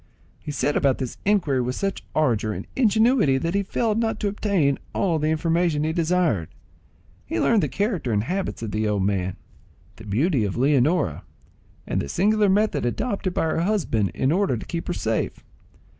[0.39, 4.27] He set about this inquiry with such ardour and ingenuity, that he failed not to
[4.27, 6.49] obtain all the information he desired.
[7.23, 9.35] He learned the character and habits of the old man,
[9.97, 11.23] the beauty of Leonora,
[11.85, 15.43] and the singular method adopted by her husband in order to keep her safe.